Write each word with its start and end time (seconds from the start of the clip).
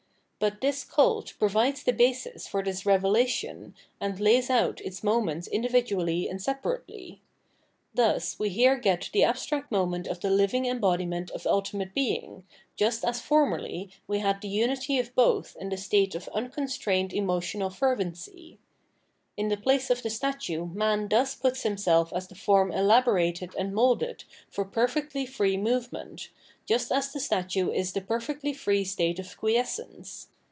But 0.43 0.59
this 0.59 0.83
cult 0.83 1.35
provides 1.37 1.83
the 1.83 1.93
basis 1.93 2.47
for 2.47 2.63
this 2.63 2.83
revelation, 2.83 3.75
and 3.99 4.19
lays 4.19 4.49
out 4.49 4.81
its 4.81 5.03
moments 5.03 5.47
individually 5.47 6.27
and 6.27 6.41
separately. 6.41 7.21
Thus 7.93 8.39
we 8.39 8.49
here 8.49 8.75
get 8.77 9.11
the 9.13 9.21
abstract 9.23 9.71
moment 9.71 10.07
of 10.07 10.19
the 10.21 10.31
living 10.31 10.67
em 10.67 10.81
bodiment 10.81 11.29
of 11.29 11.45
ultimate 11.45 11.93
Being, 11.93 12.43
just 12.75 13.05
as 13.05 13.21
formerly 13.21 13.91
we 14.07 14.17
had 14.17 14.41
the 14.41 14.47
unity 14.47 14.97
of 14.97 15.13
both 15.13 15.55
in 15.59 15.69
the 15.69 15.77
state 15.77 16.15
of 16.15 16.27
unconstrained 16.29 17.13
emo 17.13 17.39
tional 17.39 17.71
fervency. 17.71 18.57
In 19.37 19.49
the 19.49 19.57
place 19.57 19.91
of 19.91 20.01
the 20.01 20.09
statue 20.09 20.65
man 20.73 21.07
thus 21.07 21.35
puts 21.35 21.61
himself 21.61 22.11
as 22.13 22.27
the 22.27 22.35
form 22.35 22.71
elaborated 22.71 23.53
and 23.59 23.75
moulded 23.75 24.23
for 24.49 24.65
perfectly 24.65 25.27
free 25.27 25.55
movement, 25.55 26.29
just 26.65 26.91
as 26.91 27.11
the 27.13 27.19
statue 27.19 27.69
is 27.71 27.93
the 27.93 28.01
perfectly 28.01 28.53
free 28.53 28.83
state 28.83 29.19
of 29.19 29.37
quiescence. 29.37 30.27